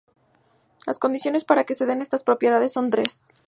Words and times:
Las 0.87 0.97
condiciones 0.97 1.45
para 1.45 1.63
que 1.63 1.75
se 1.75 1.85
den 1.85 2.01
estas 2.01 2.23
propiedades 2.23 2.73
son 2.73 2.89
tres. 2.89 3.25